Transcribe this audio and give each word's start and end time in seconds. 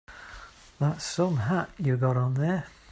That's 0.79 1.03
some 1.05 1.37
hat 1.37 1.69
you 1.77 1.95
got 1.95 2.17
on 2.17 2.33
there. 2.33 2.65